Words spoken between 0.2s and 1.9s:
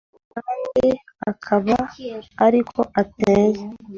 kandi akaba